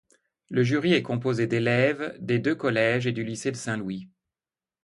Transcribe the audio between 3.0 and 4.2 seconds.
et du lycée de Saint-Louis.